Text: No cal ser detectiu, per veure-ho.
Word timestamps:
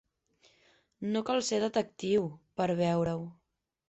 No 1.11 1.21
cal 1.27 1.41
ser 1.49 1.59
detectiu, 1.63 2.25
per 2.63 2.67
veure-ho. 2.81 3.29